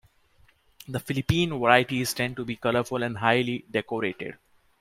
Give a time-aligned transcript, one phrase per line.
[0.87, 4.35] The Philippine varieties tend to be colorful and highly decorated.